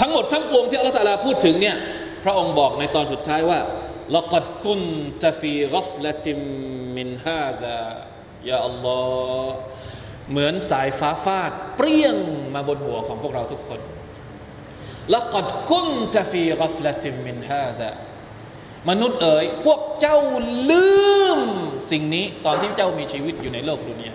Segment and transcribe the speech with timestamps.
[0.00, 1.76] ทั้งหมดทั้งปวงที่อัลลตาลาพูดถึงเนี่ย
[2.24, 3.60] พระองค์บอกในตอนสุดท้ายว่า
[4.16, 4.80] ลักดกุน
[5.24, 6.38] ตฟีรัฟละติม
[6.96, 7.78] มินฮาซา
[8.48, 9.00] ยาอัลลอ
[9.44, 9.56] ฮ์
[10.30, 12.16] เหมือนสายฟ้าฟาด เปรี้ยง
[12.54, 13.80] มาบนหัวของพวกเราทุกคน
[15.14, 17.90] ลักดกุนตฟีรัฟละติมมินฮาซา
[18.88, 20.18] มนุษย์เอ๋ยพวกเจ้า
[20.70, 20.86] ลื
[21.38, 21.40] ม
[21.90, 24.14] สิ่งนี้ตอนที่เจ้ามีชีวิตอยู่ในโลกดุนยา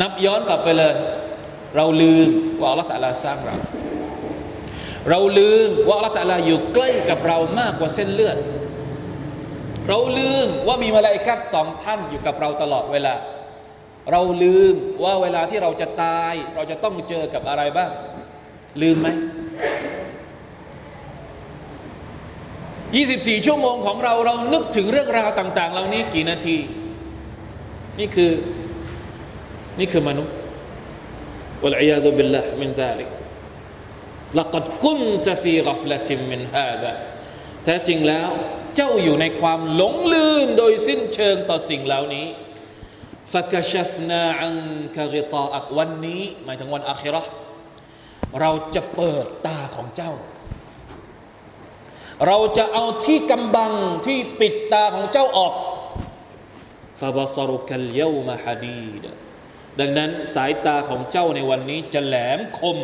[0.00, 0.94] นับย้อนกลับไปเลย
[1.76, 2.28] เราลืม
[2.60, 3.56] ว่าอัลลอฮฺตะลาสร้างเรา
[5.10, 8.36] เราลืมว่าอัลลอฮฺตะลาอยู่ใกล้กับเรามากกว่าเส้นเลือด
[9.88, 13.14] เราลืมว่ามีมาลาอิกัดสองท่านอยู่กับเราตลอดเวลา
[14.12, 17.90] เราลืมว่าเวลาที่เราจะตาย เราจะต้องเจอกับอะไรบ้าง
[18.82, 19.08] ลืมไหม
[22.92, 26.56] 24 ชั่วโมงของเราเรานึกถึงเรื่องราวต่าง ๆ เหล่านี้กี่นาที
[27.98, 28.32] นี่คือ
[29.78, 30.34] นี่คือมนุษย์
[31.63, 33.09] วะลัยยาดุบิลละมินซาลิก
[34.39, 36.93] لقد كنت في غفلة من هذا
[37.63, 38.29] แท้จริงแล้ว
[38.75, 42.27] เจ้าอยู่ในความหลงลืมโดยสิ้นเชิงต่อสิ่งเหล่านี้
[43.33, 44.57] ฟะกชฟนาอัน
[44.95, 47.23] กะริตาอักวันนี้ หมายถึงวันอาคิรอ
[48.39, 50.11] เราจะเปิดตาของเจ้า
[52.27, 53.73] เราจะเอาที่กำบัง
[54.05, 55.53] ที่ปิดตาของเจ้าออก
[56.99, 57.17] ฟาบ
[59.80, 62.78] ดังนั้นสายตาของเจ้าในวันนี้จะแหลมคม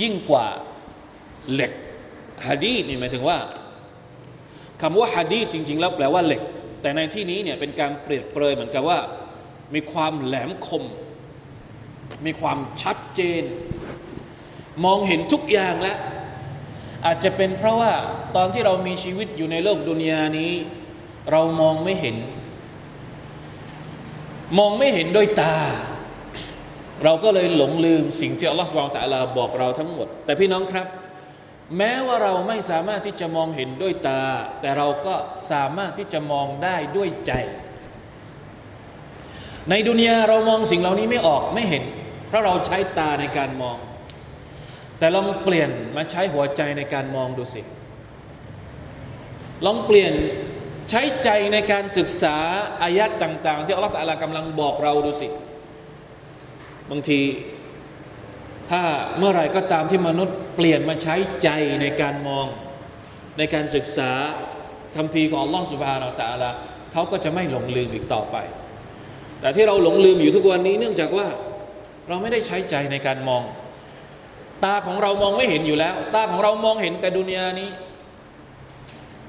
[0.00, 0.46] ยิ่งกว่า
[1.52, 1.72] เหล็ก
[2.46, 3.38] ฮะดีนี่หมายถึงว่า
[4.80, 6.42] คำว่าฮะดีจริง ๆ แล้วแปลว่าเหล็ก
[6.82, 8.98] แต่ในที่นี้เนี่ยเป็นการเปรียบเปรยเหมือนกับว่า
[9.74, 10.84] มีความแหลมคม
[12.26, 13.42] มีความชัดเจน
[14.84, 15.98] มองเห็นทุกอย่างแล้ว
[17.06, 17.92] อาจจะเป็นเพราะว่า
[18.36, 20.52] ตอนที่เรามีชีวิตอยู่ในโลกดุนยานี้
[21.30, 22.16] เรามองไม่เห็น
[24.58, 25.56] มองไม่เห็นด้วยตา
[27.04, 30.86] เราก็เลยหลงลืมสิ่งที่อัลลอฮฺสุบไบร์ตะลาบอกเราทั้งหมด แต่พี่น้องครับ
[31.76, 34.22] แม้ว่าเราไม่สามารถที่จะมองเห็นด้วยตา
[34.60, 35.14] แต่เราก็
[35.52, 37.32] สามารถที่จะมองได้ด้วยใจ
[39.70, 41.84] ในดุนยาเรามองสิ่งเหล่านี้ไม่ออกไม่เห็น
[42.28, 43.76] เพราะเราใช้ตาในการมอง
[44.98, 47.62] แต่ลองเปลี่ยนมาใช้หัวใจในการมองดูสิ
[49.66, 50.12] ลองเปลี่ยน
[50.90, 52.36] ใช้ใจในการศึกษา
[52.82, 55.28] อายัดต่าง ๆ ที่อัลลอฮฺกำลังบอกเราดูสิ
[56.90, 57.20] บางที
[58.70, 58.82] ถ้า
[59.18, 61.48] เมื่อไรก็ตามที่มนุษย์เปลี่ยนมาใช้ใจ
[61.80, 62.46] ในการมอง
[63.38, 64.10] ในการศึกษา
[64.96, 66.50] คำพีของอัลลอฮฺสุบฮานาอัลตะลา
[66.92, 68.36] เขาก็จะไม่หลงลืมอีกต่อไป
[69.40, 71.26] แต่ที่เราหลงลืมอยู่ทุกวันนี้เนื่องจากว่า
[72.08, 73.42] เราไม่ได้ใช้ใจในการมอง
[74.64, 77.68] ตาของเรามองไม่เห็นอยู่แล้ว ตาของเรามองเห็นแต่ดุนยานี้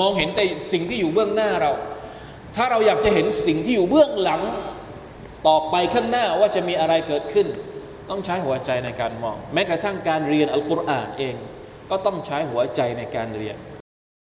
[0.00, 1.72] มองเห็นแต่สิ่งที่อยู่เบื้องหน้าเรา
[2.56, 4.42] ถ้าเราอยากจะเห็นสิ่งที่อยู่เบื้องหลัง
[5.46, 7.46] ต่อไปข้างหน้าว่าจะมีอะไรเกิดขึ้น
[8.10, 11.36] ต้องใช้หัวใจในการมอง แม้กระทั่งการเรียนอัลกุรอานเอง
[11.90, 13.56] ก็ต้องใช้หัวใจในการเรียน